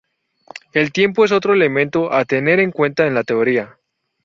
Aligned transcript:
El 0.73 0.91
tiempo 0.91 1.25
es 1.25 1.31
otro 1.31 1.53
elemento 1.53 2.11
a 2.11 2.25
tener 2.25 2.59
en 2.59 2.71
cuenta 2.71 3.05
en 3.05 3.13
la 3.13 3.23
teoría. 3.23 3.77